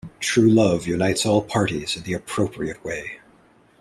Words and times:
True 0.19 0.49
love 0.49 0.87
unites 0.87 1.27
all 1.27 1.43
parties 1.43 1.95
in 1.95 2.01
the 2.01 2.13
appropriate 2.15 2.83
way! 2.83 3.19